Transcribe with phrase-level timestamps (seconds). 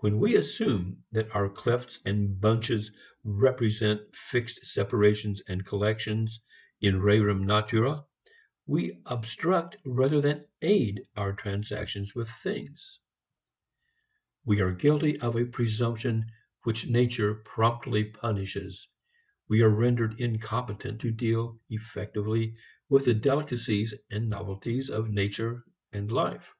[0.00, 2.90] When we assume that our clefts and bunches
[3.22, 6.40] represent fixed separations and collections
[6.80, 8.04] in rerum natura,
[8.66, 12.98] we obstruct rather than aid our transactions with things.
[14.44, 16.32] We are guilty of a presumption
[16.64, 18.88] which nature promptly punishes.
[19.48, 22.56] We are rendered incompetent to deal effectively
[22.88, 26.52] with the delicacies and novelties of nature and life.